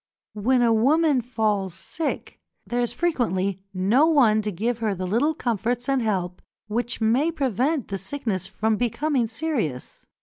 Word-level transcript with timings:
When 0.33 0.63
a 0.63 0.73
woman 0.73 1.21
falls 1.21 1.75
sick, 1.75 2.39
there 2.65 2.81
is 2.81 2.91
frequently 2.91 3.61
no 3.71 4.07
one 4.07 4.41
to 4.41 4.51
give 4.51 4.79
her 4.79 4.95
the 4.95 5.05
little 5.05 5.35
comforts 5.35 5.87
and 5.87 6.01
help 6.01 6.41
which 6.65 6.99
may 7.01 7.31
prevent 7.31 7.89
the 7.89 7.99
sickness 7.99 8.47
from 8.47 8.77
becoming 8.77 9.27
serious. 9.27 10.07